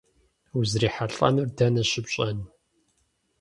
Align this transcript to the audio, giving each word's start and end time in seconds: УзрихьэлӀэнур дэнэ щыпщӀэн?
УзрихьэлӀэнур 0.57 1.49
дэнэ 1.57 1.83
щыпщӀэн? 1.89 2.37